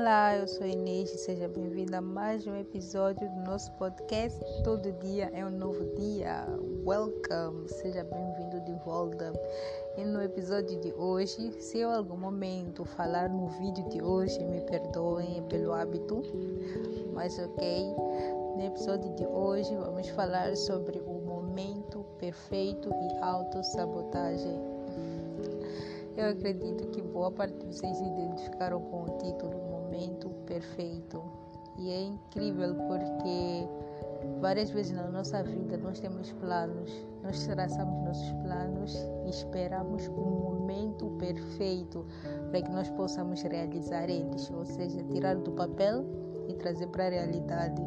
Olá, 0.00 0.34
eu 0.34 0.48
sou 0.48 0.66
Inês 0.66 1.12
e 1.12 1.18
seja 1.18 1.46
bem-vinda 1.46 1.98
a 1.98 2.00
mais 2.00 2.46
um 2.46 2.56
episódio 2.56 3.28
do 3.28 3.40
nosso 3.40 3.70
podcast. 3.72 4.40
Todo 4.64 4.90
dia 4.92 5.30
é 5.34 5.44
um 5.44 5.50
novo 5.50 5.84
dia. 5.94 6.46
Welcome, 6.86 7.68
seja 7.68 8.02
bem-vindo 8.04 8.60
de 8.62 8.72
volta. 8.82 9.30
E 9.98 10.04
no 10.06 10.22
episódio 10.22 10.80
de 10.80 10.90
hoje, 10.94 11.52
se 11.60 11.80
eu 11.80 11.90
algum 11.90 12.16
momento 12.16 12.82
falar 12.82 13.28
no 13.28 13.48
vídeo 13.48 13.86
de 13.90 14.02
hoje, 14.02 14.42
me 14.42 14.62
perdoem 14.62 15.42
pelo 15.50 15.74
hábito, 15.74 16.22
mas 17.12 17.38
ok. 17.38 17.94
No 18.56 18.64
episódio 18.64 19.14
de 19.16 19.26
hoje, 19.26 19.76
vamos 19.76 20.08
falar 20.08 20.56
sobre 20.56 20.98
o 21.00 21.20
momento 21.26 22.06
perfeito 22.18 22.88
e 22.88 23.18
autossabotagem. 23.22 24.58
Eu 26.16 26.30
acredito 26.30 26.86
que 26.88 27.02
boa 27.02 27.30
parte 27.30 27.54
de 27.54 27.66
vocês 27.66 27.96
se 27.96 28.04
identificaram 28.04 28.80
com 28.80 29.04
o 29.04 29.18
título 29.18 29.59
Momento 29.90 30.30
Perfeito. 30.46 31.20
E 31.76 31.90
é 31.90 32.02
incrível 32.02 32.74
porque 32.74 33.68
várias 34.40 34.70
vezes 34.70 34.92
na 34.92 35.08
nossa 35.08 35.42
vida 35.42 35.76
nós 35.78 35.98
temos 35.98 36.30
planos, 36.32 36.90
nós 37.22 37.46
traçamos 37.46 38.04
nossos 38.04 38.32
planos 38.42 38.94
e 39.24 39.30
esperamos 39.30 40.06
um 40.08 40.30
momento 40.30 41.10
perfeito 41.18 42.06
para 42.50 42.62
que 42.62 42.70
nós 42.70 42.88
possamos 42.90 43.42
realizar 43.42 44.08
eles, 44.10 44.50
ou 44.50 44.64
seja, 44.64 45.02
tirar 45.04 45.36
do 45.36 45.52
papel 45.52 46.04
e 46.48 46.54
trazer 46.54 46.86
para 46.88 47.06
a 47.06 47.10
realidade. 47.10 47.82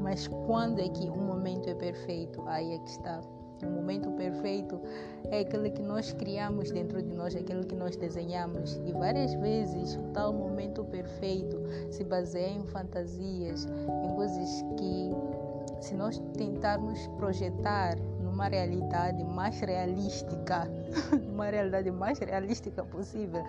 Mas 0.00 0.28
quando 0.28 0.80
é 0.80 0.88
que 0.88 1.08
um 1.08 1.24
momento 1.24 1.68
é 1.68 1.74
perfeito? 1.74 2.42
Aí 2.46 2.74
é 2.74 2.78
que 2.78 2.90
está 2.90 3.20
o 3.62 3.70
momento 3.70 4.10
perfeito 4.12 4.80
é 5.30 5.40
aquele 5.40 5.70
que 5.70 5.82
nós 5.82 6.12
criamos 6.12 6.70
dentro 6.70 7.02
de 7.02 7.14
nós, 7.14 7.34
aquele 7.34 7.64
que 7.64 7.74
nós 7.74 7.96
desenhamos. 7.96 8.80
E 8.84 8.92
várias 8.92 9.34
vezes 9.34 9.96
o 9.96 10.02
tal 10.12 10.32
momento 10.32 10.84
perfeito 10.84 11.58
se 11.90 12.04
baseia 12.04 12.50
em 12.50 12.66
fantasias, 12.66 13.66
em 13.66 14.14
coisas 14.14 14.64
que, 14.76 15.10
se 15.80 15.94
nós 15.94 16.18
tentarmos 16.36 17.06
projetar 17.18 17.96
numa 18.20 18.48
realidade 18.48 19.22
mais 19.24 19.58
realística, 19.60 20.68
numa 21.28 21.46
realidade 21.46 21.90
mais 21.90 22.18
realística 22.18 22.84
possível, 22.84 23.44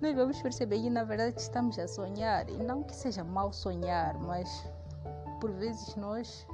nós 0.00 0.14
vamos 0.14 0.40
perceber 0.40 0.80
que 0.80 0.90
na 0.90 1.04
verdade 1.04 1.40
estamos 1.40 1.78
a 1.78 1.88
sonhar. 1.88 2.48
E 2.48 2.56
não 2.62 2.82
que 2.82 2.94
seja 2.94 3.24
mal 3.24 3.52
sonhar, 3.52 4.18
mas 4.18 4.48
por 5.40 5.50
vezes 5.52 5.94
nós 5.96 6.46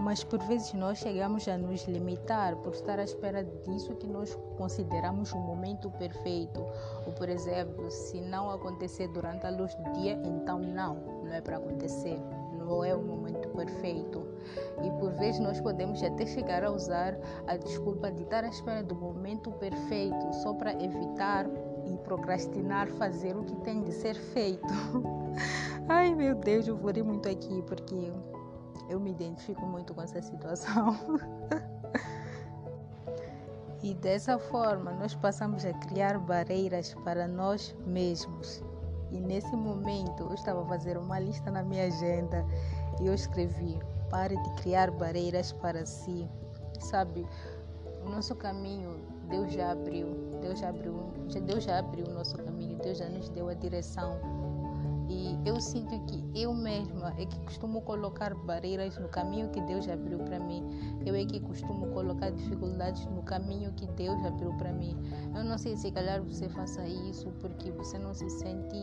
mas 0.00 0.24
por 0.24 0.42
vezes 0.44 0.72
nós 0.72 0.98
chegamos 0.98 1.46
a 1.46 1.58
nos 1.58 1.84
limitar 1.84 2.56
por 2.56 2.72
estar 2.72 2.98
à 2.98 3.04
espera 3.04 3.44
disso 3.44 3.94
que 3.96 4.06
nós 4.06 4.34
consideramos 4.56 5.30
o 5.32 5.38
momento 5.38 5.90
perfeito. 5.90 6.60
Ou, 7.06 7.12
por 7.12 7.28
exemplo, 7.28 7.90
se 7.90 8.18
não 8.20 8.50
acontecer 8.50 9.08
durante 9.08 9.46
a 9.46 9.50
luz 9.50 9.74
do 9.74 9.92
dia, 9.92 10.18
então 10.24 10.58
não, 10.58 10.94
não 11.22 11.32
é 11.32 11.40
para 11.42 11.58
acontecer, 11.58 12.18
não 12.56 12.82
é 12.82 12.94
o 12.94 13.02
momento 13.02 13.48
perfeito. 13.50 14.26
E 14.82 14.90
por 14.98 15.12
vezes 15.12 15.38
nós 15.38 15.60
podemos 15.60 16.02
até 16.02 16.24
chegar 16.24 16.64
a 16.64 16.70
usar 16.70 17.18
a 17.46 17.56
desculpa 17.58 18.10
de 18.10 18.22
estar 18.22 18.42
à 18.42 18.48
espera 18.48 18.82
do 18.82 18.94
momento 18.94 19.52
perfeito 19.52 20.32
só 20.42 20.54
para 20.54 20.72
evitar 20.82 21.46
e 21.84 21.98
procrastinar 21.98 22.88
fazer 22.92 23.36
o 23.36 23.44
que 23.44 23.56
tem 23.56 23.82
de 23.82 23.92
ser 23.92 24.14
feito. 24.14 24.64
Ai 25.88 26.14
meu 26.14 26.34
Deus, 26.34 26.66
eu 26.66 26.76
vou 26.76 26.92
muito 27.04 27.28
aqui 27.28 27.62
porque 27.62 28.10
eu 28.88 28.98
me 29.00 29.10
identifico 29.10 29.64
muito 29.66 29.94
com 29.94 30.02
essa 30.02 30.20
situação. 30.20 30.96
e 33.82 33.94
dessa 33.94 34.38
forma, 34.38 34.92
nós 34.92 35.14
passamos 35.14 35.64
a 35.64 35.72
criar 35.74 36.18
barreiras 36.18 36.94
para 37.04 37.26
nós 37.26 37.74
mesmos. 37.86 38.62
E 39.10 39.20
nesse 39.20 39.54
momento, 39.56 40.22
eu 40.22 40.34
estava 40.34 40.62
a 40.62 40.66
fazer 40.66 40.96
uma 40.96 41.18
lista 41.18 41.50
na 41.50 41.62
minha 41.62 41.86
agenda 41.86 42.44
e 43.00 43.06
eu 43.06 43.14
escrevi: 43.14 43.78
pare 44.08 44.36
de 44.36 44.50
criar 44.62 44.90
barreiras 44.90 45.52
para 45.52 45.84
si. 45.84 46.28
Sabe, 46.78 47.26
o 48.04 48.08
nosso 48.08 48.34
caminho, 48.34 49.00
Deus 49.28 49.52
já 49.52 49.72
abriu. 49.72 50.30
Deus 50.40 50.58
já 50.58 50.70
abriu, 50.70 51.12
Deus 51.44 51.64
já 51.64 51.78
abriu 51.78 52.06
o 52.06 52.12
nosso 52.12 52.36
caminho, 52.38 52.78
Deus 52.78 52.98
já 52.98 53.08
nos 53.08 53.28
deu 53.28 53.48
a 53.48 53.54
direção 53.54 54.18
e 55.10 55.36
eu 55.44 55.60
sinto 55.60 55.98
que 56.06 56.40
eu 56.40 56.54
mesma 56.54 57.12
é 57.18 57.26
que 57.26 57.38
costumo 57.40 57.82
colocar 57.82 58.32
barreiras 58.32 58.96
no 58.96 59.08
caminho 59.08 59.50
que 59.50 59.60
Deus 59.62 59.88
abriu 59.88 60.20
para 60.20 60.38
mim. 60.38 60.62
Eu 61.04 61.16
é 61.16 61.24
que 61.24 61.40
costumo 61.40 61.88
colocar 61.88 62.30
dificuldades 62.30 63.04
no 63.06 63.22
caminho 63.24 63.72
que 63.72 63.88
Deus 63.88 64.24
abriu 64.24 64.52
para 64.56 64.72
mim. 64.72 64.96
Eu 65.34 65.42
não 65.42 65.58
sei 65.58 65.76
se 65.76 65.90
calhar 65.90 66.22
você 66.22 66.48
faça 66.50 66.86
isso 66.86 67.28
porque 67.40 67.72
você 67.72 67.98
não 67.98 68.14
se 68.14 68.30
sente 68.30 68.76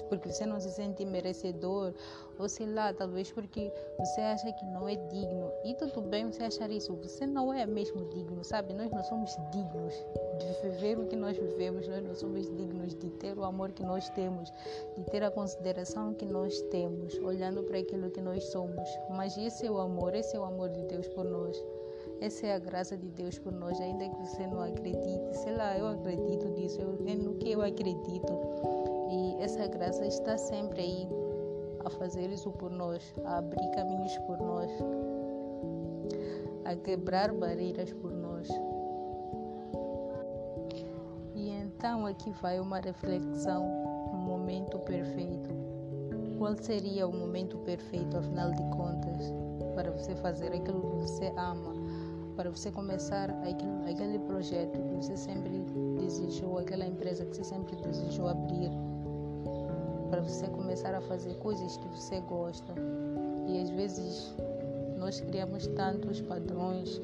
porque 0.00 0.32
você 0.32 0.46
não 0.46 0.60
se 0.60 0.70
sente 0.70 1.04
merecedor, 1.04 1.92
ou 2.38 2.48
sei 2.48 2.66
lá, 2.66 2.92
talvez 2.94 3.30
porque 3.30 3.72
você 3.98 4.20
acha 4.20 4.52
que 4.52 4.64
não 4.66 4.88
é 4.88 4.94
digno. 4.94 5.50
E 5.64 5.74
tudo 5.74 6.00
bem 6.02 6.30
você 6.30 6.44
achar 6.44 6.70
isso, 6.70 6.94
você 6.94 7.26
não 7.26 7.52
é 7.52 7.66
mesmo 7.66 8.08
digno, 8.10 8.42
sabe? 8.42 8.72
Nós 8.72 8.90
não 8.90 9.02
somos 9.04 9.36
dignos 9.50 9.94
de 10.38 10.68
viver 10.68 10.98
o 10.98 11.06
que 11.06 11.16
nós 11.16 11.36
vivemos, 11.36 11.86
nós 11.88 12.02
não 12.02 12.14
somos 12.14 12.48
dignos 12.56 12.94
de 12.94 13.10
ter 13.10 13.36
o 13.36 13.44
amor 13.44 13.72
que 13.72 13.82
nós 13.82 14.08
temos, 14.10 14.50
de 14.96 15.04
ter 15.10 15.22
a 15.22 15.30
consideração 15.30 16.14
que 16.14 16.24
nós 16.24 16.60
temos, 16.70 17.18
olhando 17.18 17.62
para 17.64 17.78
aquilo 17.78 18.10
que 18.10 18.20
nós 18.20 18.44
somos. 18.44 18.88
Mas 19.10 19.36
esse 19.36 19.66
é 19.66 19.70
o 19.70 19.78
amor, 19.78 20.14
esse 20.14 20.36
é 20.36 20.40
o 20.40 20.44
amor 20.44 20.70
de 20.70 20.82
Deus 20.84 21.06
por 21.08 21.24
nós. 21.24 21.62
Essa 22.22 22.46
é 22.46 22.54
a 22.54 22.58
graça 22.60 22.96
de 22.96 23.08
Deus 23.08 23.36
por 23.40 23.52
nós, 23.52 23.80
ainda 23.80 24.08
que 24.08 24.16
você 24.16 24.46
não 24.46 24.60
acredite. 24.60 25.36
Sei 25.38 25.56
lá, 25.56 25.76
eu 25.76 25.88
acredito 25.88 26.48
nisso, 26.50 26.80
eu, 26.80 26.96
é 27.04 27.16
no 27.16 27.34
que 27.34 27.50
eu 27.50 27.60
acredito. 27.60 28.32
E 29.12 29.36
essa 29.42 29.66
graça 29.66 30.06
está 30.06 30.38
sempre 30.38 30.80
aí 30.80 31.08
a 31.84 31.90
fazer 31.90 32.30
isso 32.30 32.50
por 32.52 32.70
nós, 32.70 33.12
a 33.26 33.36
abrir 33.36 33.70
caminhos 33.72 34.16
por 34.20 34.38
nós, 34.38 34.70
a 36.64 36.74
quebrar 36.76 37.30
barreiras 37.30 37.92
por 37.92 38.10
nós. 38.10 38.48
E 41.34 41.50
então 41.50 42.06
aqui 42.06 42.30
vai 42.40 42.58
uma 42.58 42.80
reflexão, 42.80 43.66
um 44.14 44.16
momento 44.16 44.78
perfeito. 44.78 45.50
Qual 46.38 46.56
seria 46.56 47.06
o 47.06 47.12
momento 47.12 47.58
perfeito, 47.58 48.16
afinal 48.16 48.50
de 48.50 48.62
contas, 48.70 49.30
para 49.74 49.90
você 49.90 50.14
fazer 50.14 50.54
aquilo 50.54 50.80
que 50.80 50.96
você 50.96 51.26
ama, 51.36 51.74
para 52.34 52.48
você 52.48 52.72
começar 52.72 53.28
aquele, 53.28 53.90
aquele 53.90 54.18
projeto 54.20 54.80
que 54.80 54.94
você 54.94 55.18
sempre 55.18 55.66
desejou, 55.98 56.56
aquela 56.58 56.86
empresa 56.86 57.26
que 57.26 57.36
você 57.36 57.44
sempre 57.44 57.76
desejou 57.76 58.28
abrir? 58.28 58.70
Para 60.12 60.20
você 60.20 60.46
começar 60.48 60.94
a 60.94 61.00
fazer 61.00 61.34
coisas 61.36 61.78
que 61.78 61.88
você 61.88 62.20
gosta. 62.20 62.74
E 63.48 63.62
às 63.62 63.70
vezes 63.70 64.34
nós 64.98 65.18
criamos 65.22 65.66
tantos 65.68 66.20
padrões 66.20 67.00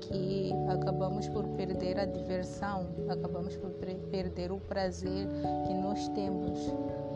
que 0.00 0.52
acabamos 0.68 1.26
por 1.26 1.44
perder 1.56 1.98
a 1.98 2.04
diversão, 2.04 2.86
acabamos 3.08 3.56
por 3.56 3.70
perder 3.72 4.52
o 4.52 4.60
prazer 4.60 5.26
que 5.66 5.74
nós 5.74 6.06
temos 6.10 6.72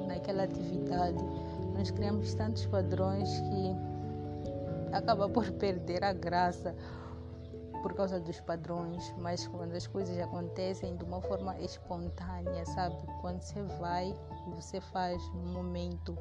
naquela 0.09 0.43
atividade. 0.43 1.25
Nós 1.77 1.88
criamos 1.93 2.34
tantos 2.34 2.66
padrões 2.66 3.28
que 3.38 3.77
acaba 4.93 5.28
por 5.28 5.48
perder 5.54 6.03
a 6.03 6.12
graça 6.12 6.75
por 7.83 7.94
causa 7.94 8.21
dos 8.21 8.41
padrões, 8.41 9.15
mas 9.19 9.47
quando 9.47 9.75
as 9.75 9.87
coisas 9.87 10.19
acontecem 10.19 10.97
de 10.97 11.05
uma 11.05 11.21
forma 11.21 11.59
espontânea, 11.61 12.65
sabe? 12.66 12.97
Quando 13.21 13.41
você 13.43 13.62
vai 13.81 14.15
você 14.55 14.81
faz 14.81 15.22
no 15.33 15.53
momento, 15.53 16.16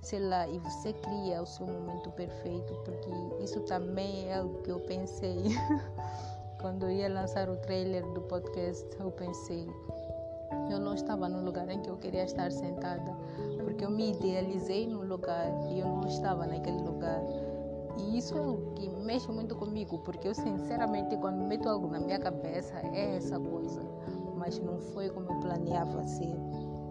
sei 0.00 0.20
lá, 0.20 0.46
e 0.48 0.58
você 0.58 0.92
cria 0.92 1.42
o 1.42 1.46
seu 1.46 1.66
momento 1.66 2.10
perfeito, 2.12 2.74
porque 2.84 3.42
isso 3.42 3.60
também 3.60 4.28
é 4.28 4.38
algo 4.38 4.62
que 4.62 4.70
eu 4.70 4.80
pensei. 4.80 5.44
quando 6.60 6.84
eu 6.84 6.90
ia 6.90 7.08
lançar 7.08 7.48
o 7.48 7.56
trailer 7.56 8.04
do 8.12 8.20
podcast, 8.22 8.86
eu 8.98 9.10
pensei, 9.10 9.68
eu 10.70 10.78
não 10.78 10.94
estava 10.94 11.28
no 11.28 11.44
lugar 11.44 11.68
em 11.68 11.80
que 11.80 11.90
eu 11.90 11.96
queria 11.96 12.24
estar 12.24 12.52
sentada, 12.52 13.16
porque 13.64 13.84
eu 13.84 13.90
me 13.90 14.12
idealizei 14.12 14.86
no 14.86 15.02
lugar 15.02 15.48
e 15.70 15.80
eu 15.80 15.86
não 15.86 16.06
estava 16.06 16.46
naquele 16.46 16.80
lugar. 16.82 17.20
E 17.98 18.18
isso 18.18 18.36
é 18.36 18.40
o 18.40 18.72
que 18.74 18.88
mexe 18.88 19.30
muito 19.30 19.54
comigo, 19.54 19.98
porque 19.98 20.28
eu 20.28 20.34
sinceramente 20.34 21.16
quando 21.16 21.44
meto 21.44 21.68
algo 21.68 21.88
na 21.88 22.00
minha 22.00 22.18
cabeça 22.18 22.74
é 22.78 23.16
essa 23.16 23.38
coisa, 23.38 23.82
mas 24.36 24.58
não 24.58 24.78
foi 24.78 25.10
como 25.10 25.30
eu 25.30 25.40
planeava 25.40 26.02
ser. 26.04 26.34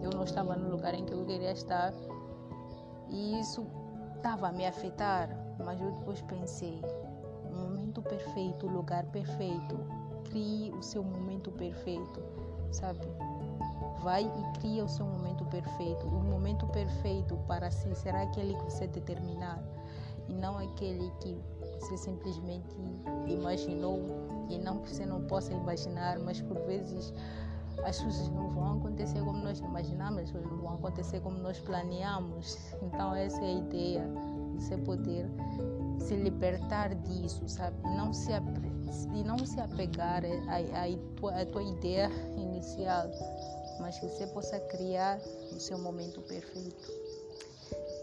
Eu 0.00 0.10
não 0.10 0.24
estava 0.24 0.56
no 0.56 0.70
lugar 0.70 0.94
em 0.94 1.04
que 1.04 1.12
eu 1.12 1.24
queria 1.24 1.52
estar 1.52 1.92
e 3.08 3.40
isso 3.40 3.66
estava 4.16 4.48
a 4.48 4.52
me 4.52 4.66
afetar, 4.66 5.28
mas 5.64 5.80
eu 5.80 5.90
depois 5.92 6.22
pensei, 6.22 6.80
o 7.44 7.56
momento 7.56 8.00
perfeito, 8.02 8.66
o 8.66 8.70
lugar 8.70 9.04
perfeito, 9.06 9.78
crie 10.24 10.72
o 10.72 10.82
seu 10.82 11.02
momento 11.02 11.50
perfeito, 11.52 12.22
sabe? 12.70 13.06
Vai 14.02 14.24
e 14.24 14.58
cria 14.58 14.84
o 14.84 14.88
seu 14.88 15.06
momento 15.06 15.44
perfeito. 15.44 16.06
O 16.06 16.20
momento 16.20 16.66
perfeito 16.68 17.36
para 17.46 17.70
si 17.70 17.94
será 17.94 18.22
aquele 18.22 18.54
que 18.54 18.64
você 18.64 18.86
determinar 18.86 19.62
e 20.28 20.34
não 20.34 20.58
aquele 20.58 21.10
que 21.20 21.36
você 21.80 21.96
simplesmente 21.96 22.76
imaginou 23.26 24.00
e 24.48 24.58
não 24.58 24.78
que 24.78 24.90
você 24.90 25.04
não 25.04 25.22
possa 25.22 25.52
imaginar, 25.52 26.18
mas 26.18 26.40
por 26.40 26.58
vezes 26.60 27.12
as 27.84 28.00
coisas 28.00 28.28
não 28.28 28.50
vão 28.50 28.78
acontecer 28.78 29.20
como 29.20 29.42
nós 29.42 29.58
imaginamos, 29.58 30.22
as 30.22 30.30
coisas 30.30 30.50
não 30.50 30.58
vão 30.58 30.74
acontecer 30.74 31.20
como 31.20 31.38
nós 31.38 31.58
planeamos. 31.60 32.56
Então, 32.82 33.14
essa 33.14 33.40
é 33.40 33.46
a 33.46 33.58
ideia 33.58 34.08
de 34.56 34.62
você 34.62 34.76
poder 34.78 35.26
se 35.98 36.14
libertar 36.16 36.94
disso, 36.94 37.48
sabe? 37.48 37.76
Não 37.82 38.12
se, 38.12 38.30
e 39.14 39.24
não 39.24 39.38
se 39.38 39.60
apegar 39.60 40.22
à 40.24 41.46
tua 41.46 41.62
ideia 41.62 42.10
inicial, 42.36 43.08
mas 43.80 43.98
que 43.98 44.06
você 44.06 44.26
possa 44.28 44.58
criar 44.60 45.18
o 45.50 45.58
seu 45.58 45.78
momento 45.78 46.20
perfeito. 46.22 47.01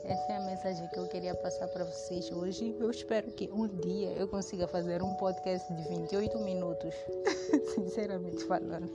Essa 0.09 0.31
é 0.31 0.38
a 0.38 0.41
mensagem 0.41 0.88
que 0.88 0.97
eu 0.97 1.07
queria 1.07 1.35
passar 1.35 1.67
para 1.67 1.85
vocês 1.85 2.31
hoje. 2.31 2.75
Eu 2.79 2.89
espero 2.89 3.31
que 3.31 3.47
um 3.53 3.67
dia 3.67 4.09
eu 4.13 4.27
consiga 4.27 4.67
fazer 4.67 5.03
um 5.03 5.13
podcast 5.13 5.71
de 5.71 5.88
28 5.88 6.39
minutos, 6.39 6.95
sinceramente 7.75 8.44
falando. 8.45 8.89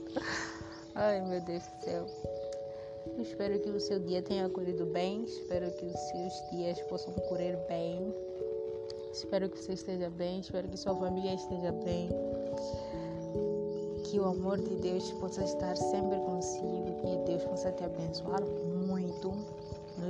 Ai, 0.93 1.21
meu 1.21 1.39
Deus 1.39 1.63
do 1.63 1.85
céu. 1.85 2.05
Eu 3.15 3.21
espero 3.21 3.57
que 3.61 3.69
o 3.69 3.79
seu 3.79 3.97
dia 3.97 4.21
tenha 4.21 4.49
corrido 4.49 4.85
bem. 4.87 5.23
Espero 5.23 5.71
que 5.71 5.85
os 5.85 5.99
seus 5.99 6.49
dias 6.51 6.81
possam 6.89 7.13
correr 7.13 7.55
bem. 7.69 8.13
Espero 9.13 9.47
que 9.49 9.57
você 9.57 9.71
esteja 9.71 10.09
bem. 10.09 10.41
Espero 10.41 10.67
que 10.67 10.75
sua 10.75 10.93
família 10.97 11.33
esteja 11.33 11.71
bem. 11.71 12.09
Que 14.03 14.19
o 14.19 14.25
amor 14.25 14.59
de 14.59 14.75
Deus 14.81 15.09
possa 15.13 15.45
estar 15.45 15.77
sempre 15.77 16.19
consigo. 16.19 16.99
Que 17.01 17.31
Deus 17.31 17.45
possa 17.45 17.71
te 17.71 17.85
abençoar. 17.85 18.43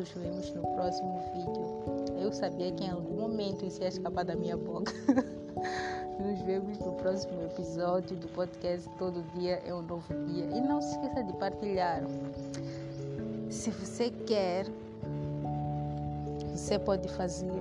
Nos 0.06 0.14
vemos 0.14 0.54
no 0.54 0.62
próximo 0.76 1.20
vídeo. 1.34 2.22
Eu 2.22 2.32
sabia 2.32 2.72
que 2.72 2.84
em 2.84 2.92
algum 2.92 3.22
momento 3.22 3.66
isso 3.66 3.82
ia 3.82 3.88
escapar 3.88 4.24
da 4.24 4.36
minha 4.36 4.56
boca. 4.56 4.94
Nos 6.22 6.42
vemos 6.44 6.78
no 6.78 6.92
próximo 6.94 7.42
episódio 7.42 8.16
do 8.16 8.28
podcast 8.28 8.88
Todo 9.00 9.24
Dia 9.34 9.64
é 9.66 9.74
um 9.74 9.82
Novo 9.82 10.14
Dia. 10.28 10.46
E 10.46 10.62
não 10.62 10.80
se 10.80 10.92
esqueça 10.92 11.24
de 11.24 11.34
partilhar. 11.34 12.04
Se 13.50 13.72
você 13.72 14.12
quer, 14.28 14.68
você 16.54 16.78
pode 16.78 17.08
fazer 17.08 17.60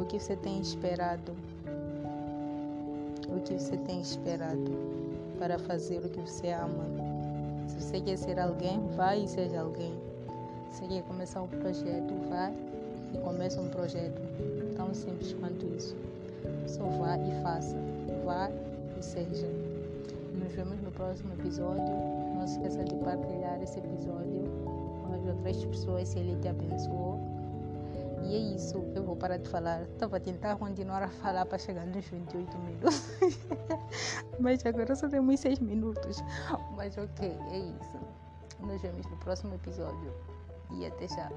o 0.00 0.04
que 0.04 0.20
você 0.20 0.36
tem 0.36 0.60
esperado. 0.60 1.34
O 3.28 3.40
que 3.40 3.54
você 3.54 3.76
tem 3.78 4.00
esperado 4.00 4.70
para 5.40 5.58
fazer 5.58 5.98
o 5.98 6.08
que 6.08 6.20
você 6.20 6.52
ama. 6.52 6.84
Se 7.66 7.80
você 7.80 8.00
quer 8.00 8.16
ser 8.16 8.38
alguém, 8.38 8.78
vai 8.94 9.24
e 9.24 9.28
seja 9.28 9.60
alguém. 9.60 10.13
Se 10.74 10.80
você 10.80 10.88
quer 10.88 11.02
começar 11.04 11.40
um 11.40 11.46
projeto, 11.46 12.12
vai 12.28 12.52
e 13.14 13.18
começa 13.18 13.60
um 13.60 13.68
projeto. 13.68 14.20
Tão 14.74 14.92
simples 14.92 15.32
quanto 15.34 15.64
isso. 15.66 15.94
Só 16.66 16.82
vá 16.82 17.16
e 17.16 17.42
faça. 17.44 17.76
Vá 18.24 18.50
e 18.98 19.00
seja. 19.00 19.46
Nos 20.34 20.52
vemos 20.52 20.80
no 20.82 20.90
próximo 20.90 21.32
episódio. 21.34 21.94
Não 22.34 22.44
se 22.44 22.54
esqueça 22.54 22.82
de 22.82 22.92
partilhar 22.96 23.62
esse 23.62 23.78
episódio 23.78 24.50
com 25.06 25.14
as 25.14 25.24
outras 25.24 25.64
pessoas 25.64 26.08
se 26.08 26.18
ele 26.18 26.34
te 26.40 26.48
abençoou. 26.48 27.20
E 28.24 28.34
é 28.34 28.38
isso, 28.56 28.84
eu 28.96 29.04
vou 29.04 29.14
parar 29.14 29.36
de 29.36 29.48
falar. 29.48 29.82
Estava 29.82 30.16
a 30.16 30.20
tentar 30.20 30.56
continuar 30.56 31.04
a 31.04 31.08
falar 31.08 31.46
para 31.46 31.56
chegar 31.56 31.86
nos 31.86 32.04
28 32.04 32.58
minutos. 32.58 33.10
Mas 34.40 34.66
agora 34.66 34.96
só 34.96 35.08
temos 35.08 35.38
6 35.38 35.60
minutos. 35.60 36.20
Mas 36.74 36.98
ok, 36.98 37.38
é 37.52 37.58
isso. 37.58 38.00
Nos 38.58 38.82
vemos 38.82 39.06
no 39.06 39.16
próximo 39.18 39.54
episódio. 39.54 40.12
E 40.76 40.86
até 40.86 41.06
já. 41.08 41.30